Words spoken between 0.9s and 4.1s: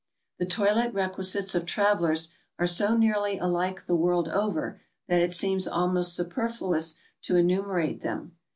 requisites of travelers are so nearly alike the